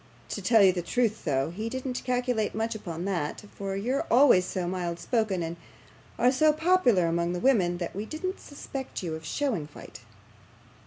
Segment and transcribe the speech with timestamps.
[0.29, 4.45] To tell you the truth though, he didn't calculate much upon that, for you're always
[4.45, 5.57] so mild spoken, and
[6.17, 9.99] are so popular among the women, that we didn't suspect you of showing fight.